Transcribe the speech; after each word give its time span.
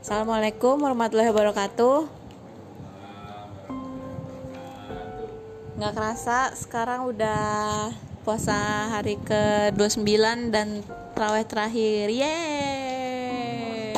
Assalamualaikum 0.00 0.80
warahmatullahi 0.80 1.28
wabarakatuh. 1.28 2.08
Nggak 5.76 5.92
kerasa 5.92 6.56
sekarang 6.56 7.12
udah 7.12 7.92
puasa 8.24 8.88
hari 8.88 9.20
ke 9.20 9.68
29 9.76 10.56
dan 10.56 10.80
terawih 11.12 11.44
terakhir. 11.44 12.08
Yeay. 12.16 13.92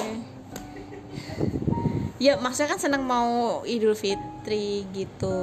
Ya 2.19 2.35
maksudnya 2.35 2.75
kan 2.75 2.83
senang 2.83 3.07
mau 3.07 3.63
Idul 3.63 3.95
Fitri 3.95 4.83
gitu. 4.91 5.39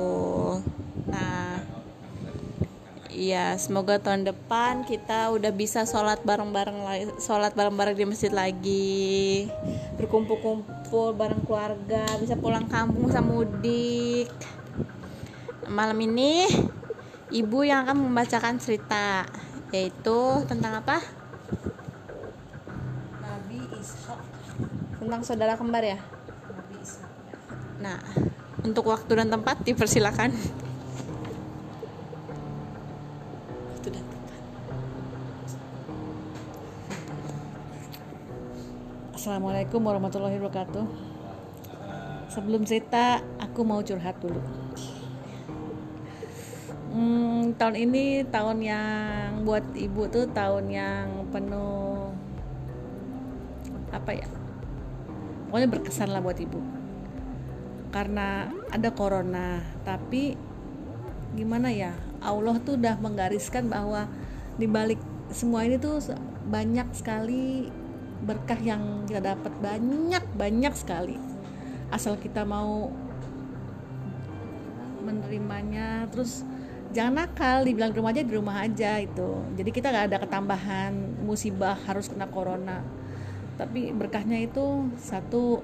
Iya, 3.20 3.60
semoga 3.60 4.00
tahun 4.00 4.24
depan 4.24 4.88
kita 4.88 5.36
udah 5.36 5.52
bisa 5.52 5.84
sholat 5.84 6.24
bareng-bareng 6.24 6.80
lagi, 6.88 7.04
sholat 7.20 7.52
bareng-bareng 7.52 8.00
di 8.00 8.08
masjid 8.08 8.32
lagi, 8.32 9.44
berkumpul-kumpul 10.00 11.20
bareng 11.20 11.44
keluarga, 11.44 12.08
bisa 12.16 12.40
pulang 12.40 12.72
kampung 12.72 13.12
sama 13.12 13.44
mudik. 13.44 14.32
Malam 15.68 16.00
ini 16.00 16.48
ibu 17.36 17.60
yang 17.68 17.84
akan 17.84 18.08
membacakan 18.08 18.56
cerita, 18.56 19.28
yaitu 19.76 20.48
tentang 20.48 20.80
apa? 20.80 21.04
Nabi 23.20 23.60
Ishak 23.84 24.22
Tentang 24.96 25.22
saudara 25.28 25.60
kembar 25.60 25.84
ya. 25.84 26.00
Nabi 26.56 26.76
Ishak 26.80 27.12
Nah, 27.84 28.00
untuk 28.64 28.88
waktu 28.88 29.12
dan 29.12 29.28
tempat 29.28 29.60
dipersilakan. 29.68 30.32
Waktu 33.80 33.96
dan 33.96 34.04
tempat. 34.12 34.42
Assalamualaikum 39.16 39.80
warahmatullahi 39.80 40.36
wabarakatuh. 40.36 40.84
Sebelum 42.28 42.68
cerita 42.68 43.24
aku 43.40 43.64
mau 43.64 43.80
curhat 43.80 44.20
dulu. 44.20 44.44
Hmm, 46.92 47.56
Tahun 47.56 47.80
ini 47.80 48.28
tahun 48.28 48.60
yang 48.68 49.48
buat 49.48 49.64
ibu 49.72 50.12
tuh 50.12 50.28
tahun 50.28 50.68
yang 50.68 51.32
penuh 51.32 52.12
Apa 53.96 54.12
ya? 54.12 54.28
Pokoknya 55.48 55.72
berkesan 55.72 56.12
lah 56.12 56.20
buat 56.20 56.36
ibu. 56.36 56.60
Karena 57.96 58.44
ada 58.76 58.92
corona 58.92 59.64
Tapi 59.88 60.49
gimana 61.40 61.72
ya 61.72 61.96
Allah 62.20 62.60
tuh 62.60 62.76
udah 62.76 63.00
menggariskan 63.00 63.72
bahwa 63.72 64.12
di 64.60 64.68
balik 64.68 65.00
semua 65.32 65.64
ini 65.64 65.80
tuh 65.80 66.04
banyak 66.52 66.92
sekali 66.92 67.72
berkah 68.20 68.60
yang 68.60 69.08
kita 69.08 69.24
dapat 69.24 69.54
banyak 69.64 70.24
banyak 70.36 70.74
sekali. 70.76 71.16
Asal 71.88 72.20
kita 72.20 72.44
mau 72.44 72.92
menerimanya 75.00 76.12
terus 76.12 76.44
jangan 76.92 77.24
nakal 77.24 77.64
dibilang 77.64 77.96
di 77.96 77.98
rumah 78.04 78.12
aja 78.12 78.22
di 78.28 78.34
rumah 78.36 78.58
aja 78.60 78.92
itu. 79.00 79.30
Jadi 79.56 79.70
kita 79.72 79.96
nggak 79.96 80.06
ada 80.12 80.18
ketambahan 80.20 80.92
musibah 81.24 81.80
harus 81.88 82.12
kena 82.12 82.28
corona. 82.28 82.84
Tapi 83.56 83.96
berkahnya 83.96 84.44
itu 84.44 84.92
satu 85.00 85.64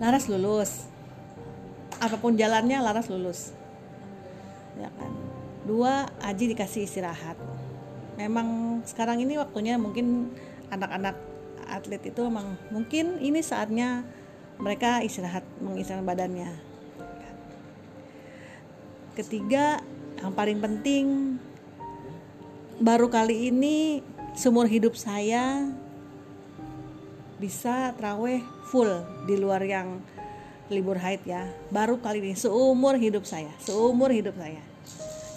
Laras 0.00 0.32
lulus. 0.32 0.88
Apa 2.00 2.16
pun 2.16 2.32
jalannya 2.32 2.80
Laras 2.80 3.12
lulus 3.12 3.59
ya 4.80 4.90
kan. 4.96 5.12
Dua 5.68 6.08
Aji 6.24 6.56
dikasih 6.56 6.88
istirahat. 6.88 7.36
Memang 8.16 8.80
sekarang 8.88 9.20
ini 9.20 9.36
waktunya 9.36 9.76
mungkin 9.76 10.32
anak-anak 10.72 11.16
atlet 11.70 12.02
itu 12.10 12.20
memang 12.26 12.58
mungkin 12.72 13.20
ini 13.22 13.44
saatnya 13.44 14.02
mereka 14.60 15.04
istirahat 15.04 15.44
mengistirahat 15.60 16.04
badannya. 16.04 16.50
Ketiga 19.16 19.84
yang 20.20 20.32
paling 20.32 20.58
penting 20.60 21.36
baru 22.80 23.12
kali 23.12 23.52
ini 23.52 24.00
seumur 24.32 24.64
hidup 24.64 24.96
saya 24.96 25.68
bisa 27.40 27.96
traweh 27.96 28.44
full 28.68 29.00
di 29.24 29.36
luar 29.40 29.64
yang 29.64 30.00
libur 30.70 30.96
haid 30.96 31.26
ya. 31.26 31.50
Baru 31.68 31.98
kali 31.98 32.22
ini 32.22 32.38
seumur 32.38 32.94
hidup 32.96 33.26
saya 33.26 33.50
seumur 33.60 34.14
hidup 34.14 34.38
saya. 34.38 34.62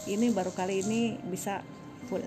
Ini 0.05 0.29
baru 0.31 0.53
kali 0.53 0.85
ini 0.85 1.17
bisa 1.27 1.65
full. 2.07 2.21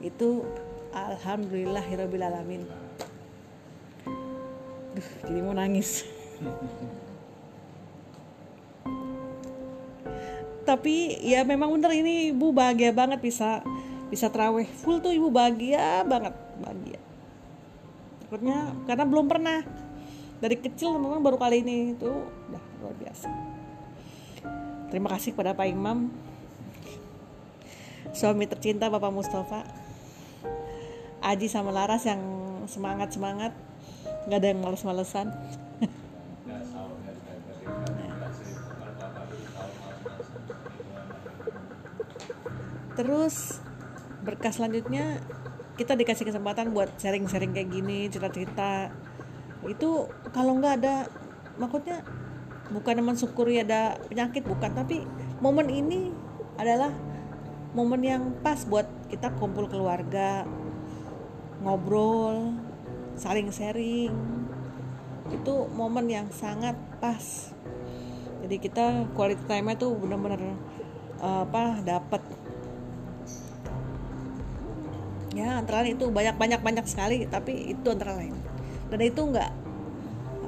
Itu 0.00 0.48
alhamdulillahirobbilalamin 0.96 2.86
Duh, 4.96 5.08
jadi 5.28 5.44
mau 5.44 5.52
nangis. 5.52 6.08
Tapi 10.68 11.20
ya 11.20 11.44
memang 11.44 11.68
bener 11.76 11.92
ini 11.94 12.32
ibu 12.32 12.48
bahagia 12.50 12.96
banget 12.96 13.20
bisa 13.20 13.60
bisa 14.08 14.32
teraweh 14.32 14.64
full 14.64 15.04
tuh 15.04 15.12
ibu 15.12 15.28
bahagia 15.28 16.00
banget 16.08 16.32
bahagia. 16.58 16.96
Takutnya 18.24 18.72
karena 18.88 19.04
belum 19.04 19.28
pernah 19.28 19.62
dari 20.40 20.56
kecil 20.60 20.96
memang 20.96 21.24
baru 21.24 21.40
kali 21.40 21.64
ini. 21.64 21.96
Itu 21.96 22.10
udah 22.50 22.62
luar 22.82 22.94
biasa. 22.96 23.28
Terima 24.92 25.08
kasih 25.12 25.34
kepada 25.34 25.56
Pak 25.56 25.66
Imam. 25.68 26.12
Suami 28.16 28.48
tercinta 28.48 28.88
Bapak 28.88 29.12
Mustafa. 29.12 29.66
Aji 31.20 31.50
sama 31.50 31.74
Laras 31.74 32.06
yang 32.06 32.22
semangat 32.70 33.12
semangat 33.12 33.52
nggak 34.26 34.38
ada 34.42 34.48
yang 34.50 34.60
males-malesan. 34.62 35.30
Terus 42.96 43.60
berkah 44.24 44.50
selanjutnya 44.50 45.20
kita 45.76 45.92
dikasih 45.92 46.32
kesempatan 46.32 46.72
buat 46.72 46.88
sharing-sharing 46.96 47.52
kayak 47.52 47.68
gini 47.68 48.08
cerita-cerita 48.08 48.88
itu 49.66 50.06
kalau 50.30 50.58
nggak 50.58 50.82
ada 50.82 51.10
maksudnya 51.58 52.02
bukan 52.70 53.02
mensyukuri 53.02 53.62
ada 53.62 53.98
penyakit 54.10 54.42
bukan. 54.46 54.70
Tapi 54.74 55.06
momen 55.38 55.70
ini 55.70 56.10
adalah 56.56 56.90
momen 57.76 58.00
yang 58.02 58.22
pas 58.40 58.64
buat 58.64 58.88
kita 59.12 59.36
kumpul 59.36 59.68
keluarga 59.68 60.46
ngobrol 61.62 62.54
saling 63.18 63.50
sharing. 63.50 64.14
Itu 65.30 65.66
momen 65.74 66.06
yang 66.10 66.30
sangat 66.30 66.78
pas. 67.02 67.50
Jadi 68.46 68.56
kita 68.62 69.10
quality 69.18 69.42
time 69.50 69.74
nya 69.74 69.74
tuh 69.74 69.90
bener-bener 69.98 70.54
uh, 71.18 71.42
apa 71.42 71.82
dapat 71.82 72.22
ya 75.36 75.60
antara 75.60 75.84
lain 75.84 76.00
itu 76.00 76.08
banyak 76.08 76.36
banyak 76.40 76.60
banyak 76.64 76.86
sekali 76.88 77.28
tapi 77.28 77.76
itu 77.76 77.86
antara 77.92 78.16
lain 78.16 78.32
dan 78.86 79.00
itu 79.02 79.20
nggak 79.22 79.50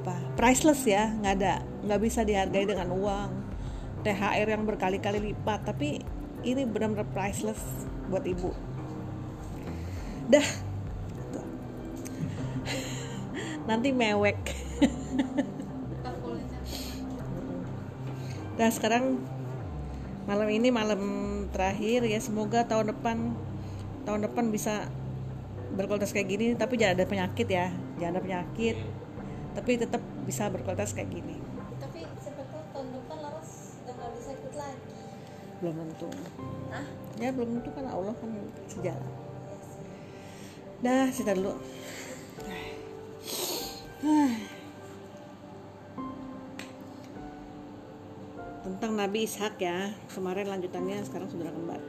apa 0.02 0.14
priceless 0.38 0.86
ya. 0.86 1.10
Nggak 1.10 1.34
ada 1.42 1.54
nggak 1.84 2.00
bisa 2.02 2.22
dihargai 2.22 2.66
dengan 2.68 2.94
uang. 2.94 3.30
THR 4.06 4.46
yang 4.46 4.62
berkali-kali 4.62 5.18
lipat. 5.32 5.66
Tapi 5.66 5.98
ini 6.46 6.62
benar-benar 6.62 7.08
priceless 7.10 7.58
buat 8.06 8.22
ibu. 8.22 8.54
Dah. 10.30 10.46
Nanti 13.68 13.90
mewek. 13.90 14.38
Dah 18.58 18.70
sekarang 18.74 19.18
malam 20.30 20.48
ini 20.50 20.70
malam 20.70 21.02
terakhir 21.50 22.06
ya. 22.06 22.22
Semoga 22.22 22.62
tahun 22.70 22.94
depan 22.94 23.34
tahun 24.06 24.30
depan 24.30 24.54
bisa 24.54 24.86
berkualitas 25.74 26.14
kayak 26.14 26.28
gini. 26.30 26.46
Tapi 26.54 26.78
jangan 26.78 27.02
ada 27.02 27.04
penyakit 27.04 27.48
ya 27.50 27.87
jangan 27.98 28.18
ada 28.18 28.22
penyakit 28.24 28.76
tapi 29.58 29.74
tetap 29.74 30.02
bisa 30.22 30.46
berkualitas 30.48 30.94
kayak 30.94 31.10
gini. 31.10 31.34
Tapi 31.82 32.06
seperti 32.22 32.58
tahun 32.70 32.88
depan 32.94 33.18
Laras 33.18 33.82
udah 33.82 33.94
nggak 33.98 34.10
bisa 34.14 34.30
ikut 34.38 34.54
lagi. 34.54 34.96
belum 35.58 35.74
tentu. 35.74 36.06
Hah? 36.70 36.86
ya 37.18 37.34
belum 37.34 37.58
tentu 37.58 37.70
kan 37.74 37.90
Allah 37.90 38.14
kan 38.14 38.30
sejalan 38.70 39.10
dah 40.78 41.10
cerita 41.10 41.34
dulu. 41.34 41.58
Tentang 48.62 48.92
Nabi 48.94 49.26
Ishak 49.26 49.58
ya. 49.58 49.90
Kemarin 50.14 50.46
lanjutannya 50.54 51.02
sekarang 51.02 51.26
saudara 51.26 51.50
kembar. 51.50 51.82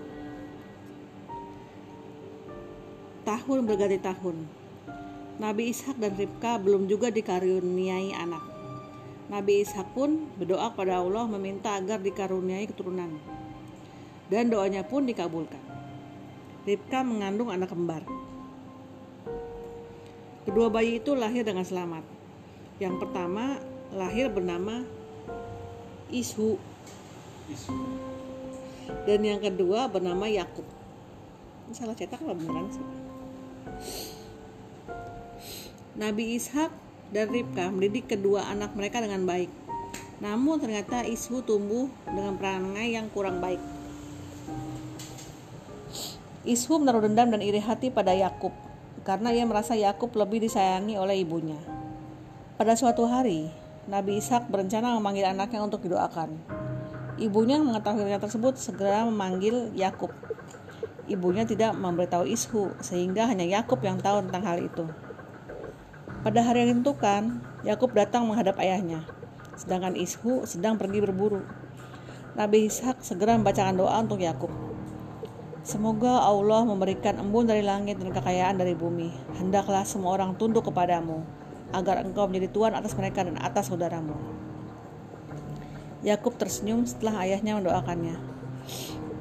Tahun 3.29 3.59
berganti 3.61 4.01
tahun 4.01 4.58
Nabi 5.39 5.71
Ishak 5.71 5.95
dan 5.97 6.19
Ribka 6.19 6.59
belum 6.59 6.85
juga 6.91 7.09
dikaruniai 7.09 8.11
anak 8.11 8.43
Nabi 9.31 9.63
Ishak 9.63 9.95
pun 9.95 10.27
berdoa 10.35 10.75
pada 10.75 10.99
Allah 10.99 11.25
meminta 11.25 11.79
agar 11.79 12.03
dikaruniai 12.03 12.67
keturunan 12.67 13.15
dan 14.27 14.51
doanya 14.51 14.83
pun 14.83 15.07
dikabulkan 15.07 15.63
Ribka 16.67 17.01
mengandung 17.01 17.49
anak 17.49 17.71
kembar 17.71 18.03
Kedua 20.49 20.65
bayi 20.65 20.97
itu 20.97 21.13
lahir 21.13 21.45
dengan 21.45 21.61
selamat. 21.61 22.01
Yang 22.81 23.05
pertama 23.05 23.61
lahir 23.93 24.33
bernama 24.33 24.81
Ishu. 26.09 26.57
Dan 29.05 29.21
yang 29.21 29.37
kedua 29.45 29.85
bernama 29.85 30.25
Yakub. 30.25 30.65
Ini 31.69 31.73
salah 31.77 31.93
cetak 31.93 32.17
apa 32.25 32.33
beneran 32.33 32.65
sih? 32.73 32.85
Nabi 35.99 36.39
Ishak 36.39 36.71
dan 37.11 37.27
Ribka 37.27 37.67
mendidik 37.67 38.07
kedua 38.07 38.47
anak 38.47 38.71
mereka 38.71 39.03
dengan 39.03 39.27
baik. 39.27 39.51
Namun 40.23 40.55
ternyata 40.55 41.03
Ishu 41.03 41.43
tumbuh 41.43 41.91
dengan 42.07 42.39
perangai 42.39 42.95
yang 42.95 43.11
kurang 43.11 43.43
baik. 43.43 43.59
Ishu 46.47 46.79
menaruh 46.79 47.03
dendam 47.03 47.35
dan 47.35 47.43
iri 47.43 47.59
hati 47.59 47.91
pada 47.91 48.15
Yakub 48.15 48.55
karena 49.03 49.35
ia 49.35 49.43
merasa 49.43 49.75
Yakub 49.75 50.15
lebih 50.15 50.39
disayangi 50.39 50.95
oleh 50.95 51.19
ibunya. 51.19 51.59
Pada 52.55 52.79
suatu 52.79 53.03
hari, 53.03 53.51
Nabi 53.91 54.23
Ishak 54.23 54.47
berencana 54.47 54.95
memanggil 54.95 55.27
anaknya 55.27 55.59
untuk 55.59 55.83
didoakan. 55.83 56.31
Ibunya 57.19 57.59
mengetahui 57.59 58.07
hal 58.07 58.23
tersebut 58.23 58.55
segera 58.55 59.03
memanggil 59.03 59.75
Yakub. 59.75 60.15
Ibunya 61.11 61.43
tidak 61.43 61.75
memberitahu 61.75 62.23
Ishu 62.23 62.71
sehingga 62.79 63.27
hanya 63.27 63.43
Yakub 63.43 63.83
yang 63.83 63.99
tahu 63.99 64.23
tentang 64.23 64.47
hal 64.47 64.63
itu. 64.63 64.87
Pada 66.19 66.43
hari 66.43 66.67
yang 66.67 66.75
ditentukan, 66.75 67.39
Yakub 67.63 67.95
datang 67.95 68.27
menghadap 68.27 68.59
ayahnya, 68.59 69.07
sedangkan 69.55 69.95
Ishu 69.95 70.43
sedang 70.43 70.75
pergi 70.75 70.99
berburu. 70.99 71.39
Nabi 72.35 72.67
Ishak 72.67 72.99
segera 72.99 73.39
membacakan 73.39 73.79
doa 73.79 73.95
untuk 74.03 74.19
Yakub. 74.19 74.51
Semoga 75.63 76.19
Allah 76.19 76.67
memberikan 76.67 77.15
embun 77.23 77.47
dari 77.47 77.63
langit 77.63 78.03
dan 78.03 78.11
kekayaan 78.11 78.59
dari 78.59 78.75
bumi. 78.75 79.15
Hendaklah 79.39 79.87
semua 79.87 80.19
orang 80.19 80.35
tunduk 80.35 80.67
kepadamu, 80.67 81.23
agar 81.71 82.03
engkau 82.03 82.27
menjadi 82.27 82.51
tuan 82.51 82.75
atas 82.75 82.99
mereka 82.99 83.23
dan 83.23 83.39
atas 83.39 83.71
saudaramu. 83.71 84.19
Yakub 86.03 86.35
tersenyum 86.35 86.83
setelah 86.83 87.23
ayahnya 87.23 87.63
mendoakannya. 87.63 88.19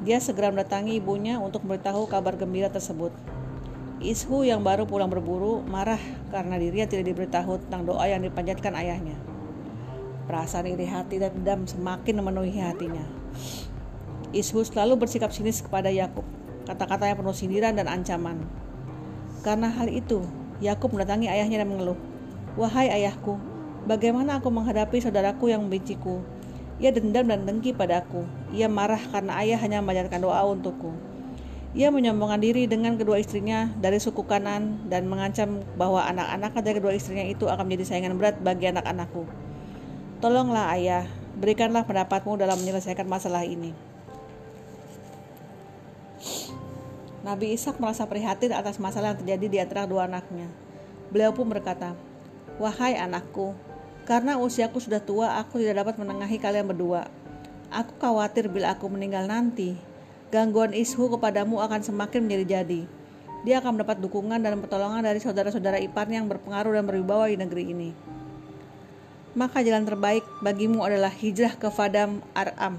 Dia 0.03 0.19
segera 0.19 0.51
mendatangi 0.51 0.99
ibunya 0.99 1.39
untuk 1.39 1.63
memberitahu 1.63 2.11
kabar 2.11 2.35
gembira 2.35 2.67
tersebut. 2.75 3.15
Ishu 3.99 4.47
yang 4.47 4.63
baru 4.63 4.87
pulang 4.87 5.11
berburu 5.11 5.59
marah 5.67 5.99
karena 6.31 6.55
dirinya 6.55 6.87
tidak 6.87 7.11
diberitahu 7.11 7.59
tentang 7.67 7.83
doa 7.83 8.07
yang 8.07 8.23
dipanjatkan 8.23 8.71
ayahnya. 8.79 9.19
Perasaan 10.31 10.71
iri 10.71 10.87
hati 10.87 11.19
dan 11.19 11.35
dendam 11.35 11.67
semakin 11.67 12.23
memenuhi 12.23 12.63
hatinya. 12.63 13.03
Ishu 14.31 14.63
selalu 14.63 15.03
bersikap 15.03 15.35
sinis 15.35 15.59
kepada 15.59 15.91
Yakub. 15.91 16.23
Kata-katanya 16.71 17.19
penuh 17.19 17.35
sindiran 17.35 17.75
dan 17.75 17.91
ancaman. 17.91 18.39
Karena 19.43 19.67
hal 19.67 19.91
itu, 19.91 20.23
Yakub 20.63 20.95
mendatangi 20.95 21.27
ayahnya 21.27 21.67
dan 21.67 21.75
mengeluh, 21.75 21.99
"Wahai 22.55 22.95
ayahku, 22.95 23.35
bagaimana 23.91 24.39
aku 24.39 24.47
menghadapi 24.47 25.03
saudaraku 25.03 25.51
yang 25.51 25.67
membenciku? 25.67 26.23
Ia 26.79 26.95
dendam 26.95 27.27
dan 27.27 27.43
dengki 27.43 27.75
padaku. 27.75 28.23
Ia 28.55 28.71
marah 28.71 29.03
karena 29.11 29.43
ayah 29.43 29.59
hanya 29.59 29.83
mengajarkan 29.83 30.23
doa 30.23 30.39
untukku. 30.47 31.08
Ia 31.77 31.93
menyombongkan 31.93 32.41
diri 32.41 32.65
dengan 32.65 32.97
kedua 32.97 33.21
istrinya 33.21 33.69
dari 33.77 34.01
suku 34.01 34.25
kanan 34.25 34.89
dan 34.89 35.05
mengancam 35.05 35.61
bahwa 35.77 36.01
anak-anak 36.01 36.57
dari 36.65 36.81
kedua 36.81 36.97
istrinya 36.97 37.29
itu 37.29 37.45
akan 37.45 37.69
menjadi 37.69 37.85
saingan 37.93 38.17
berat 38.17 38.41
bagi 38.41 38.73
anak-anakku. 38.73 39.29
Tolonglah 40.25 40.73
ayah, 40.73 41.05
berikanlah 41.37 41.85
pendapatmu 41.85 42.41
dalam 42.41 42.57
menyelesaikan 42.57 43.05
masalah 43.05 43.45
ini. 43.45 43.77
Nabi 47.21 47.53
Ishak 47.53 47.77
merasa 47.77 48.09
prihatin 48.09 48.57
atas 48.57 48.81
masalah 48.81 49.13
yang 49.13 49.21
terjadi 49.21 49.47
di 49.53 49.59
antara 49.61 49.85
dua 49.85 50.09
anaknya. 50.09 50.49
Beliau 51.13 51.37
pun 51.37 51.45
berkata, 51.53 51.93
Wahai 52.57 52.97
anakku, 52.97 53.53
karena 54.09 54.41
usiaku 54.41 54.81
sudah 54.81 55.05
tua, 55.05 55.37
aku 55.37 55.61
tidak 55.61 55.85
dapat 55.85 56.01
menengahi 56.01 56.41
kalian 56.41 56.65
berdua. 56.65 57.13
Aku 57.69 57.93
khawatir 58.01 58.49
bila 58.49 58.73
aku 58.73 58.89
meninggal 58.89 59.29
nanti, 59.29 59.77
gangguan 60.29 60.77
Ishu 60.77 61.09
kepadamu 61.09 61.61
akan 61.65 61.81
semakin 61.81 62.29
menjadi 62.29 62.61
jadi. 62.61 62.85
Dia 63.47 63.63
akan 63.63 63.81
mendapat 63.81 64.03
dukungan 64.03 64.43
dan 64.43 64.61
pertolongan 64.61 65.01
dari 65.01 65.23
saudara-saudara 65.23 65.81
iparnya 65.81 66.21
yang 66.21 66.29
berpengaruh 66.29 66.75
dan 66.75 66.85
berwibawa 66.85 67.31
di 67.31 67.39
negeri 67.39 67.65
ini. 67.71 67.91
Maka 69.39 69.63
jalan 69.63 69.87
terbaik 69.87 70.27
bagimu 70.43 70.83
adalah 70.83 71.13
hijrah 71.13 71.55
ke 71.55 71.71
Fadam 71.71 72.19
Aram, 72.35 72.77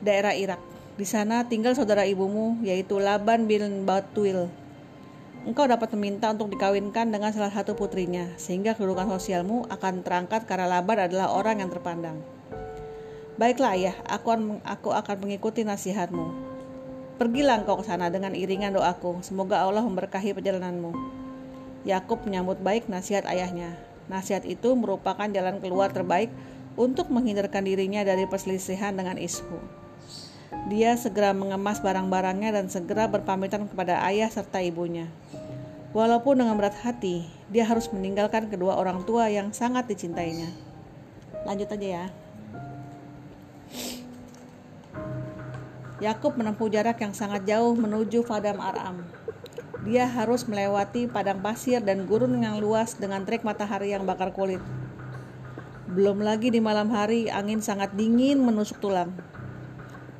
daerah 0.00 0.32
Irak. 0.32 0.62
Di 0.94 1.04
sana 1.04 1.44
tinggal 1.44 1.76
saudara 1.76 2.06
ibumu, 2.06 2.56
yaitu 2.64 2.96
Laban 3.02 3.44
bin 3.44 3.84
Batuil. 3.84 4.48
Engkau 5.44 5.68
dapat 5.68 5.92
meminta 5.92 6.32
untuk 6.32 6.56
dikawinkan 6.56 7.12
dengan 7.12 7.28
salah 7.34 7.52
satu 7.52 7.76
putrinya, 7.76 8.32
sehingga 8.40 8.72
kedudukan 8.72 9.12
sosialmu 9.12 9.68
akan 9.68 10.00
terangkat 10.00 10.48
karena 10.48 10.64
Laban 10.80 11.04
adalah 11.04 11.36
orang 11.36 11.60
yang 11.60 11.68
terpandang. 11.68 12.16
Baiklah 13.36 13.76
ayah, 13.76 13.96
aku 14.06 14.62
aku 14.64 14.94
akan 14.94 15.16
mengikuti 15.20 15.66
nasihatmu. 15.66 16.53
Pergilah 17.14 17.62
engkau 17.62 17.78
ke 17.78 17.86
sana 17.86 18.10
dengan 18.10 18.34
iringan 18.34 18.74
doaku, 18.74 19.22
semoga 19.22 19.62
Allah 19.62 19.86
memberkahi 19.86 20.34
perjalananmu. 20.34 20.90
Yakub 21.86 22.26
menyambut 22.26 22.58
baik 22.58 22.90
nasihat 22.90 23.22
ayahnya. 23.30 23.78
Nasihat 24.10 24.42
itu 24.42 24.74
merupakan 24.74 25.30
jalan 25.30 25.62
keluar 25.62 25.94
terbaik 25.94 26.34
untuk 26.74 27.14
menghindarkan 27.14 27.62
dirinya 27.62 28.02
dari 28.02 28.26
perselisihan 28.26 28.98
dengan 28.98 29.14
Ishu. 29.14 29.46
Dia 30.66 30.98
segera 30.98 31.30
mengemas 31.30 31.78
barang-barangnya 31.84 32.50
dan 32.50 32.66
segera 32.66 33.06
berpamitan 33.06 33.70
kepada 33.70 34.02
ayah 34.10 34.26
serta 34.26 34.58
ibunya. 34.64 35.06
Walaupun 35.94 36.42
dengan 36.42 36.58
berat 36.58 36.74
hati, 36.82 37.30
dia 37.46 37.62
harus 37.62 37.86
meninggalkan 37.94 38.50
kedua 38.50 38.74
orang 38.74 39.06
tua 39.06 39.30
yang 39.30 39.54
sangat 39.54 39.86
dicintainya. 39.86 40.50
Lanjut 41.46 41.70
aja 41.70 41.86
ya. 41.86 42.06
Yakub 46.04 46.36
menempuh 46.36 46.68
jarak 46.68 47.00
yang 47.00 47.16
sangat 47.16 47.48
jauh 47.48 47.72
menuju 47.72 48.28
Padam 48.28 48.60
Aram. 48.60 49.00
Dia 49.88 50.04
harus 50.04 50.44
melewati 50.44 51.08
padang 51.08 51.40
pasir 51.40 51.80
dan 51.80 52.04
gurun 52.04 52.36
yang 52.40 52.60
luas 52.60 52.96
dengan 53.00 53.24
terik 53.24 53.40
matahari 53.40 53.96
yang 53.96 54.04
bakar 54.04 54.28
kulit. 54.36 54.60
Belum 55.88 56.20
lagi 56.20 56.52
di 56.52 56.60
malam 56.60 56.92
hari 56.92 57.32
angin 57.32 57.64
sangat 57.64 57.96
dingin 57.96 58.40
menusuk 58.40 58.84
tulang. 58.84 59.12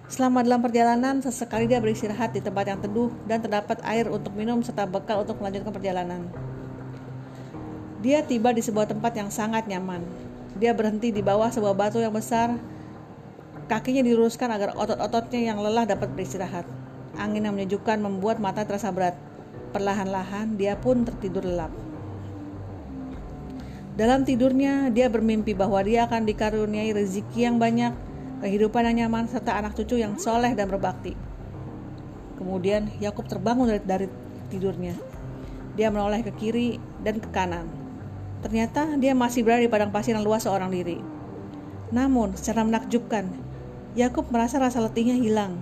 Selama 0.09 0.45
dalam 0.45 0.61
perjalanan, 0.61 1.21
sesekali 1.25 1.65
dia 1.65 1.81
beristirahat 1.81 2.37
di 2.37 2.45
tempat 2.45 2.65
yang 2.69 2.81
teduh 2.81 3.09
dan 3.25 3.41
terdapat 3.41 3.81
air 3.89 4.09
untuk 4.09 4.37
minum 4.37 4.61
serta 4.61 4.85
bekal 4.85 5.25
untuk 5.25 5.41
melanjutkan 5.41 5.73
perjalanan. 5.73 6.29
Dia 8.05 8.21
tiba 8.21 8.53
di 8.53 8.61
sebuah 8.61 8.85
tempat 8.85 9.17
yang 9.17 9.33
sangat 9.33 9.65
nyaman. 9.65 10.05
Dia 10.61 10.77
berhenti 10.77 11.09
di 11.09 11.25
bawah 11.25 11.49
sebuah 11.49 11.73
batu 11.73 12.05
yang 12.05 12.13
besar. 12.13 12.53
Kakinya 13.65 14.05
diluruskan 14.05 14.53
agar 14.53 14.77
otot-ototnya 14.77 15.41
yang 15.53 15.57
lelah 15.57 15.89
dapat 15.89 16.13
beristirahat. 16.13 16.69
Angin 17.17 17.49
yang 17.49 17.57
menyejukkan 17.57 17.97
membuat 17.97 18.37
mata 18.37 18.61
terasa 18.69 18.93
berat. 18.93 19.17
Perlahan-lahan 19.73 20.61
dia 20.61 20.77
pun 20.77 21.03
tertidur 21.09 21.49
lelap. 21.49 21.73
Dalam 23.95 24.27
tidurnya, 24.27 24.91
dia 24.91 25.07
bermimpi 25.07 25.55
bahwa 25.55 25.79
dia 25.87 26.05
akan 26.05 26.27
dikaruniai 26.27 26.91
rezeki 26.93 27.41
yang 27.47 27.57
banyak 27.63 27.95
kehidupan 28.43 28.85
yang 28.91 29.07
nyaman, 29.07 29.31
serta 29.31 29.55
anak 29.55 29.79
cucu 29.79 30.03
yang 30.03 30.19
soleh 30.19 30.53
dan 30.53 30.67
berbakti. 30.67 31.15
Kemudian 32.35 32.91
Yakub 32.99 33.31
terbangun 33.31 33.71
dari, 33.71 33.81
dari 33.87 34.07
tidurnya. 34.51 34.99
Dia 35.79 35.89
menoleh 35.95 36.27
ke 36.27 36.35
kiri 36.35 36.77
dan 37.01 37.23
ke 37.23 37.31
kanan. 37.31 37.65
Ternyata 38.43 38.99
dia 38.99 39.17
masih 39.17 39.47
berada 39.47 39.65
di 39.65 39.71
padang 39.71 39.95
pasir 39.95 40.13
yang 40.13 40.27
luas 40.27 40.45
seorang 40.45 40.69
diri. 40.69 40.99
Namun, 41.95 42.35
secara 42.35 42.67
menakjubkan, 42.67 43.44
Yakub 43.95 44.27
merasa 44.35 44.59
rasa 44.59 44.83
letihnya 44.83 45.15
hilang. 45.15 45.55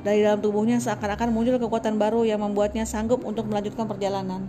Dari 0.00 0.24
dalam 0.24 0.40
tubuhnya 0.40 0.80
seakan-akan 0.80 1.28
muncul 1.28 1.60
kekuatan 1.60 2.00
baru 2.00 2.24
yang 2.24 2.40
membuatnya 2.40 2.88
sanggup 2.88 3.20
untuk 3.20 3.44
melanjutkan 3.52 3.84
perjalanan. 3.84 4.48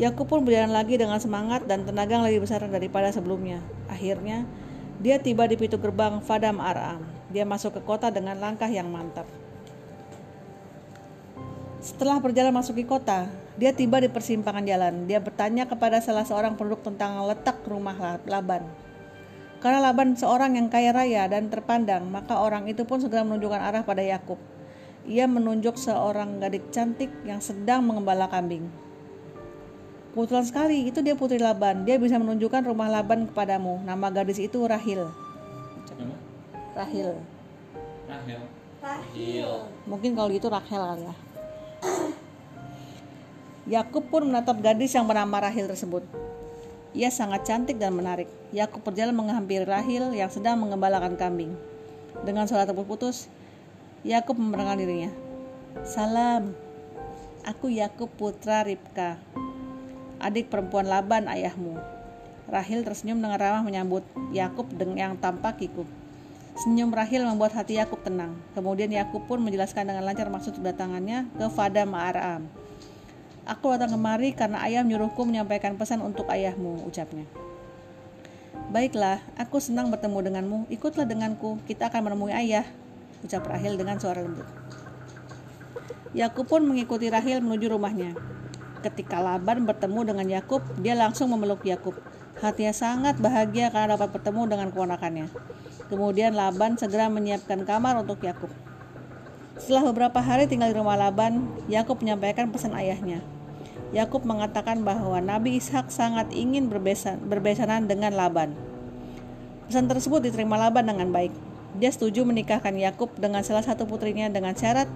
Yakub 0.00 0.24
pun 0.28 0.48
berjalan 0.48 0.72
lagi 0.72 0.96
dengan 0.96 1.20
semangat 1.20 1.68
dan 1.68 1.84
tenaga 1.84 2.16
yang 2.16 2.24
lebih 2.24 2.48
besar 2.48 2.64
daripada 2.64 3.12
sebelumnya. 3.12 3.60
Akhirnya, 3.88 4.48
dia 4.96 5.20
tiba 5.20 5.44
di 5.44 5.60
pintu 5.60 5.76
gerbang 5.76 6.24
Fadam 6.24 6.56
Aram. 6.56 7.04
Dia 7.28 7.44
masuk 7.44 7.76
ke 7.76 7.80
kota 7.84 8.08
dengan 8.08 8.40
langkah 8.40 8.68
yang 8.72 8.88
mantap. 8.88 9.28
Setelah 11.84 12.16
berjalan 12.16 12.56
masuk 12.56 12.80
ke 12.80 12.88
kota, 12.88 13.28
dia 13.60 13.76
tiba 13.76 14.00
di 14.00 14.08
persimpangan 14.08 14.64
jalan. 14.64 15.04
Dia 15.04 15.20
bertanya 15.20 15.68
kepada 15.68 16.00
salah 16.00 16.24
seorang 16.24 16.56
penduduk 16.56 16.80
tentang 16.80 17.28
letak 17.28 17.60
rumah 17.68 18.20
Laban. 18.24 18.85
Karena 19.66 19.82
Laban 19.82 20.14
seorang 20.14 20.54
yang 20.54 20.70
kaya 20.70 20.94
raya 20.94 21.26
dan 21.26 21.50
terpandang, 21.50 22.06
maka 22.06 22.38
orang 22.38 22.70
itu 22.70 22.86
pun 22.86 23.02
segera 23.02 23.26
menunjukkan 23.26 23.58
arah 23.58 23.82
pada 23.82 23.98
Yakub. 23.98 24.38
Ia 25.10 25.26
menunjuk 25.26 25.74
seorang 25.74 26.38
gadis 26.38 26.62
cantik 26.70 27.10
yang 27.26 27.42
sedang 27.42 27.82
mengembala 27.82 28.30
kambing. 28.30 28.70
Kebetulan 30.14 30.46
sekali, 30.46 30.86
itu 30.86 31.02
dia 31.02 31.18
putri 31.18 31.42
Laban. 31.42 31.82
Dia 31.82 31.98
bisa 31.98 32.14
menunjukkan 32.14 32.62
rumah 32.62 32.86
Laban 32.86 33.26
kepadamu. 33.26 33.82
Nama 33.82 34.06
gadis 34.14 34.38
itu 34.38 34.62
Rahil. 34.70 35.10
Nama? 35.98 36.14
Rahil. 36.78 37.18
Rahel. 38.06 38.42
Rahil. 38.78 39.50
Mungkin 39.90 40.14
kalau 40.14 40.30
gitu 40.30 40.46
Rahel 40.46 40.78
kali 40.78 41.02
ya. 41.10 41.14
Yakub 43.82 44.06
pun 44.14 44.30
menatap 44.30 44.62
gadis 44.62 44.94
yang 44.94 45.10
bernama 45.10 45.42
Rahil 45.42 45.66
tersebut. 45.66 46.06
Ia 46.96 47.12
sangat 47.12 47.44
cantik 47.44 47.76
dan 47.76 47.92
menarik. 47.92 48.24
Yakub 48.56 48.80
berjalan 48.80 49.12
menghampiri 49.12 49.68
Rahil 49.68 50.16
yang 50.16 50.32
sedang 50.32 50.56
mengembalakan 50.56 51.20
kambing. 51.20 51.52
Dengan 52.24 52.48
suara 52.48 52.64
terputus, 52.64 53.28
Yakub 54.00 54.40
memperkenalkan 54.40 54.80
dirinya. 54.80 55.12
Salam, 55.84 56.56
aku 57.44 57.68
Yakub 57.68 58.08
putra 58.16 58.64
Ribka, 58.64 59.20
adik 60.24 60.48
perempuan 60.48 60.88
Laban 60.88 61.28
ayahmu. 61.28 61.76
Rahil 62.48 62.80
tersenyum 62.80 63.20
dengan 63.20 63.36
ramah 63.36 63.60
menyambut 63.60 64.00
Yakub 64.32 64.64
dengan 64.72 64.96
yang 64.96 65.14
tampak 65.20 65.60
kikuk. 65.60 65.84
Senyum 66.56 66.88
Rahil 66.96 67.28
membuat 67.28 67.52
hati 67.52 67.76
Yakub 67.76 68.00
tenang. 68.00 68.32
Kemudian 68.56 68.88
Yakub 68.88 69.28
pun 69.28 69.44
menjelaskan 69.44 69.84
dengan 69.84 70.00
lancar 70.00 70.32
maksud 70.32 70.56
kedatangannya 70.56 71.28
ke 71.36 71.44
Fada 71.52 71.84
Ma'aram. 71.84 72.48
Aku 73.46 73.70
datang 73.70 73.94
kemari 73.94 74.34
karena 74.34 74.58
ayah 74.66 74.82
menyuruhku 74.82 75.22
menyampaikan 75.22 75.78
pesan 75.78 76.02
untuk 76.02 76.26
ayahmu, 76.26 76.82
ucapnya. 76.82 77.30
Baiklah, 78.74 79.22
aku 79.38 79.62
senang 79.62 79.86
bertemu 79.94 80.18
denganmu. 80.26 80.58
Ikutlah 80.66 81.06
denganku, 81.06 81.62
kita 81.70 81.86
akan 81.86 82.10
menemui 82.10 82.34
ayah, 82.34 82.66
ucap 83.22 83.46
Rahil 83.46 83.78
dengan 83.78 84.02
suara 84.02 84.26
lembut. 84.26 84.42
Yakub 86.10 86.50
pun 86.50 86.66
mengikuti 86.66 87.06
Rahil 87.06 87.38
menuju 87.38 87.70
rumahnya. 87.70 88.18
Ketika 88.82 89.22
Laban 89.22 89.62
bertemu 89.62 90.00
dengan 90.02 90.26
Yakub, 90.26 90.66
dia 90.82 90.98
langsung 90.98 91.30
memeluk 91.30 91.62
Yakub. 91.62 91.94
Hatinya 92.42 92.74
sangat 92.74 93.14
bahagia 93.22 93.70
karena 93.70 93.94
dapat 93.94 94.10
bertemu 94.10 94.42
dengan 94.50 94.66
keponakannya. 94.74 95.30
Kemudian 95.86 96.34
Laban 96.34 96.74
segera 96.74 97.06
menyiapkan 97.06 97.62
kamar 97.62 97.94
untuk 98.02 98.18
Yakub. 98.26 98.50
Setelah 99.54 99.94
beberapa 99.94 100.18
hari 100.18 100.50
tinggal 100.50 100.74
di 100.74 100.76
rumah 100.82 100.98
Laban, 100.98 101.46
Yakub 101.70 102.02
menyampaikan 102.02 102.50
pesan 102.50 102.74
ayahnya. 102.74 103.35
Yakub 103.94 104.26
mengatakan 104.26 104.82
bahwa 104.82 105.22
Nabi 105.22 105.62
Ishak 105.62 105.94
sangat 105.94 106.34
ingin 106.34 106.66
berbesan, 106.66 107.22
berbesanan 107.30 107.86
dengan 107.86 108.14
Laban. 108.18 108.54
Pesan 109.70 109.86
tersebut 109.86 110.22
diterima 110.26 110.58
Laban 110.58 110.90
dengan 110.90 111.10
baik. 111.14 111.30
Dia 111.76 111.92
setuju 111.92 112.26
menikahkan 112.26 112.72
Yakub 112.74 113.14
dengan 113.20 113.44
salah 113.44 113.62
satu 113.62 113.84
putrinya 113.84 114.26
dengan 114.32 114.56
syarat 114.56 114.88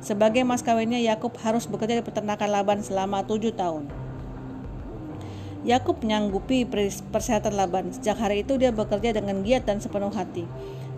sebagai 0.00 0.40
mas 0.48 0.64
kawinnya 0.64 0.96
Yakub 0.96 1.36
harus 1.44 1.68
bekerja 1.68 2.00
di 2.00 2.04
peternakan 2.04 2.48
Laban 2.48 2.80
selama 2.80 3.26
tujuh 3.28 3.52
tahun. 3.52 3.88
Yakub 5.60 6.00
menyanggupi 6.00 6.64
persyaratan 7.12 7.52
Laban. 7.52 7.92
Sejak 7.92 8.16
hari 8.16 8.40
itu 8.40 8.56
dia 8.56 8.72
bekerja 8.72 9.12
dengan 9.12 9.44
giat 9.44 9.68
dan 9.68 9.76
sepenuh 9.84 10.08
hati. 10.08 10.48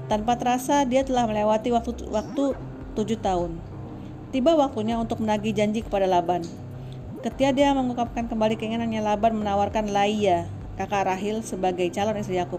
Tanpa 0.07 0.39
terasa 0.39 0.87
dia 0.87 1.03
telah 1.03 1.27
melewati 1.27 1.75
waktu 1.75 2.07
waktu 2.07 2.55
tujuh 2.95 3.19
tahun. 3.19 3.59
Tiba 4.31 4.55
waktunya 4.55 4.95
untuk 5.03 5.19
menagih 5.19 5.51
janji 5.51 5.83
kepada 5.83 6.07
Laban. 6.07 6.47
Ketika 7.23 7.55
dia 7.55 7.71
mengungkapkan 7.71 8.27
kembali 8.27 8.59
keinginannya, 8.59 8.99
Laban 8.99 9.39
menawarkan 9.39 9.95
Laia, 9.95 10.51
kakak 10.75 11.07
Rahil, 11.07 11.47
sebagai 11.47 11.87
calon 11.95 12.19
istri 12.19 12.35
Yakub. 12.35 12.59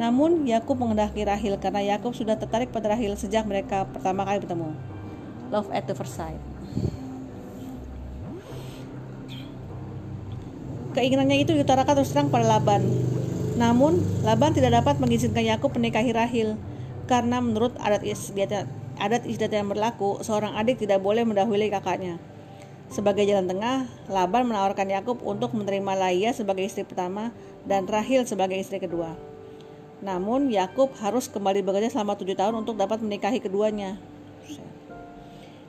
Namun 0.00 0.48
Yakub 0.48 0.80
mengendaki 0.80 1.20
Rahil 1.20 1.60
karena 1.60 1.84
Yakub 1.84 2.16
sudah 2.16 2.40
tertarik 2.40 2.72
pada 2.72 2.96
Rahil 2.96 3.12
sejak 3.20 3.44
mereka 3.44 3.84
pertama 3.92 4.24
kali 4.24 4.40
bertemu. 4.40 4.72
Love 5.52 5.68
at 5.68 5.84
the 5.84 5.92
first 5.92 6.16
sight. 6.16 6.40
Keinginannya 10.96 11.44
itu 11.44 11.52
diutarakan 11.52 12.00
terus 12.00 12.16
terang 12.16 12.32
pada 12.32 12.48
Laban. 12.48 12.80
Namun, 13.60 14.00
Laban 14.24 14.56
tidak 14.56 14.80
dapat 14.80 14.96
mengizinkan 14.96 15.44
Yakub 15.44 15.76
menikahi 15.76 16.16
Rahil 16.16 16.56
karena 17.04 17.44
menurut 17.44 17.76
adat 17.76 18.00
istiadat, 18.00 18.64
adat 18.96 19.28
istiadat 19.28 19.60
yang 19.60 19.68
berlaku, 19.68 20.24
seorang 20.24 20.56
adik 20.56 20.80
tidak 20.80 21.04
boleh 21.04 21.28
mendahului 21.28 21.68
kakaknya. 21.68 22.16
Sebagai 22.90 23.22
jalan 23.22 23.46
tengah, 23.46 23.86
Laban 24.10 24.50
menawarkan 24.50 24.90
Yakub 24.90 25.22
untuk 25.22 25.54
menerima 25.54 25.94
Laia 25.94 26.34
sebagai 26.34 26.66
istri 26.66 26.82
pertama 26.82 27.30
dan 27.62 27.86
Rahil 27.86 28.26
sebagai 28.26 28.58
istri 28.58 28.82
kedua. 28.82 29.14
Namun 30.02 30.50
Yakub 30.50 30.90
harus 30.98 31.30
kembali 31.30 31.62
bekerja 31.62 31.94
selama 31.94 32.18
tujuh 32.18 32.34
tahun 32.34 32.66
untuk 32.66 32.74
dapat 32.74 32.98
menikahi 32.98 33.38
keduanya. 33.38 33.94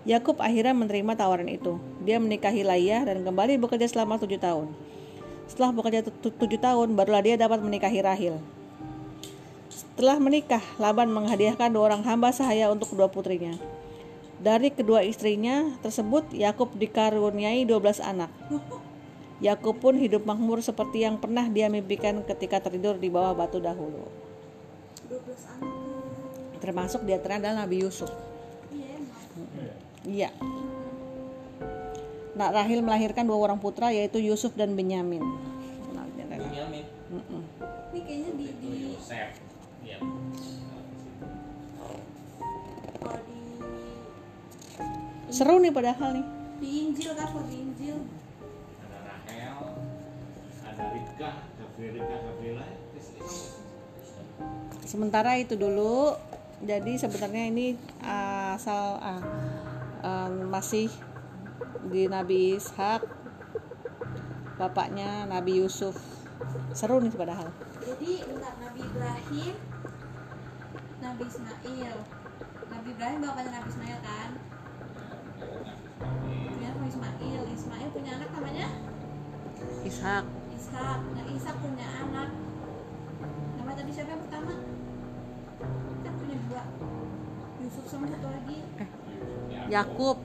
Yakub 0.02 0.42
akhirnya 0.42 0.74
menerima 0.74 1.14
tawaran 1.14 1.46
itu. 1.46 1.78
Dia 2.02 2.18
menikahi 2.18 2.66
Laia 2.66 3.06
dan 3.06 3.22
kembali 3.22 3.62
bekerja 3.62 3.86
selama 3.86 4.18
tujuh 4.18 4.42
tahun. 4.42 4.74
Setelah 5.46 5.70
bekerja 5.78 6.02
tujuh 6.26 6.58
tahun, 6.58 6.98
barulah 6.98 7.22
dia 7.22 7.38
dapat 7.38 7.62
menikahi 7.62 8.02
Rahil. 8.02 8.42
Setelah 9.70 10.18
menikah, 10.18 10.64
Laban 10.82 11.14
menghadiahkan 11.14 11.70
dua 11.70 11.94
orang 11.94 12.02
hamba 12.02 12.34
sahaya 12.34 12.74
untuk 12.74 12.98
kedua 12.98 13.14
putrinya. 13.14 13.54
Dari 14.42 14.74
kedua 14.74 15.06
istrinya 15.06 15.70
tersebut, 15.86 16.34
Yakub 16.34 16.74
dikaruniai 16.74 17.62
12 17.62 18.02
anak. 18.02 18.34
Yakub 19.38 19.78
pun 19.78 19.94
hidup 19.94 20.26
makmur 20.26 20.66
seperti 20.66 21.06
yang 21.06 21.22
pernah 21.22 21.46
dia 21.46 21.70
mimpikan 21.70 22.26
ketika 22.26 22.58
tertidur 22.58 22.98
di 22.98 23.14
bawah 23.14 23.38
batu 23.38 23.62
dahulu. 23.62 24.10
12 25.06 25.46
anak. 25.46 25.70
Termasuk 26.58 27.06
di 27.06 27.14
antaranya 27.14 27.54
adalah 27.54 27.66
Nabi 27.66 27.86
Yusuf. 27.86 28.10
Iya. 30.06 30.34
Nak 32.34 32.50
Rahil 32.58 32.82
melahirkan 32.82 33.30
dua 33.30 33.38
orang 33.38 33.62
putra 33.62 33.94
yaitu 33.94 34.18
Yusuf 34.18 34.58
dan 34.58 34.74
Benyamin. 34.74 35.22
Benyamin. 36.32 36.86
Ini 37.94 38.00
kayaknya 38.02 38.32
di, 38.34 38.46
di... 38.58 38.70
Yusuf. 38.90 39.14
Iya. 39.86 39.98
Seru 45.32 45.64
nih 45.64 45.72
padahal 45.72 46.20
nih. 46.20 46.26
Di 46.60 46.70
Injil 46.92 47.12
kan 47.16 47.32
di 47.48 47.56
Injil. 47.56 47.98
Ada 48.84 48.98
Rahel, 49.08 49.58
ada 50.68 50.84
Rika, 50.92 51.32
Gabriela, 51.56 52.04
Gabriela. 52.04 52.66
Sementara 54.84 55.40
itu 55.40 55.56
dulu. 55.56 56.20
Jadi 56.62 56.94
sebenarnya 56.94 57.50
ini 57.50 57.74
asal 58.06 59.02
uh, 59.02 59.24
um, 60.06 60.52
masih 60.54 60.94
di 61.90 62.06
Nabi 62.06 62.62
Ishak 62.62 63.02
bapaknya 64.62 65.26
Nabi 65.26 65.58
Yusuf 65.58 65.98
seru 66.78 67.02
nih 67.02 67.10
padahal 67.18 67.50
jadi 67.82 68.30
Nabi 68.38 68.80
Ibrahim 68.86 69.56
Nabi 71.02 71.24
Ismail 71.26 71.98
Nabi 72.70 72.88
Ibrahim 72.94 73.20
bapaknya 73.26 73.52
Nabi 73.58 73.70
Ismail 73.74 74.00
kan 74.06 74.30
Ishak 79.92 80.24
Ishak 80.56 81.00
nah 81.04 81.26
Ishak 81.36 81.56
punya 81.60 81.84
anak. 81.84 82.32
Nama 83.60 83.72
tadi 83.76 83.92
siapa 83.92 84.16
yang 84.16 84.24
pertama? 84.24 84.54
Kita 86.00 86.10
punya 86.16 86.36
dua. 86.48 86.64
Yusuf 87.60 87.86
sama 87.92 88.08
satu 88.08 88.28
lagi. 88.32 88.64
Eh. 88.80 88.90
Yakub. 89.68 90.24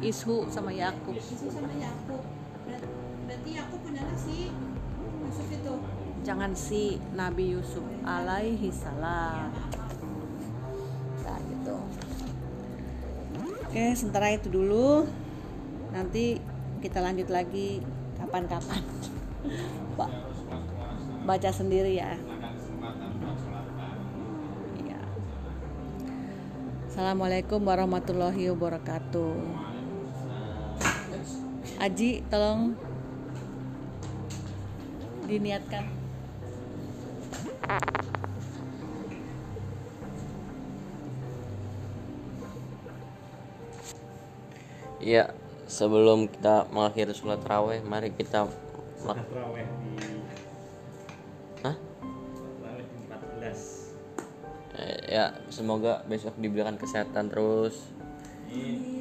Ishu 0.00 0.48
sama 0.48 0.72
Yakub. 0.72 1.12
Ishu 1.20 1.52
sama 1.52 1.68
Yakub. 1.76 2.24
Berarti 3.28 3.50
Yakub 3.52 3.78
punya 3.84 4.08
anak 4.08 4.16
si 4.16 4.48
Yusuf 5.20 5.48
itu? 5.52 5.74
Jangan 6.24 6.56
si 6.56 6.96
Nabi 7.12 7.52
Yusuf 7.52 7.84
alaihi 8.08 8.72
salam. 8.72 9.52
Ya, 9.52 11.28
nah 11.28 11.38
gitu. 11.44 11.76
Oke 13.68 13.84
sementara 14.00 14.32
itu 14.32 14.48
dulu. 14.48 15.04
Nanti 15.92 16.40
kita 16.80 17.04
lanjut 17.04 17.28
lagi 17.28 17.84
kapan-kapan. 18.22 18.82
Baca 21.26 21.50
sendiri 21.50 21.98
ya. 21.98 22.14
Iya. 24.78 25.00
Assalamualaikum 26.86 27.58
warahmatullahi 27.66 28.46
wabarakatuh. 28.54 29.34
Aji 31.82 32.22
tolong 32.30 32.78
diniatkan. 35.26 35.82
Iya, 45.02 45.34
sebelum 45.72 46.28
kita 46.28 46.68
mengakhiri 46.68 47.16
sholat 47.16 47.40
raweh 47.48 47.80
mari 47.80 48.12
kita 48.12 48.44
sholat 49.00 49.24
raweh 49.32 49.64
di 49.80 50.20
Hah? 51.64 51.76
raweh 52.60 52.84
di 52.84 52.96
14 53.08 54.76
eh, 54.76 55.00
ya 55.16 55.32
semoga 55.48 56.04
besok 56.04 56.36
diberikan 56.36 56.76
kesehatan 56.76 57.32
terus. 57.32 57.88